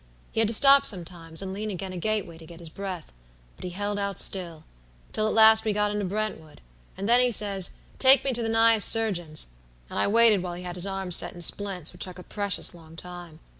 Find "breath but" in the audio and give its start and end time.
2.69-3.63